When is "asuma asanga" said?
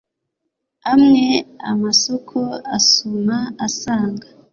2.77-4.27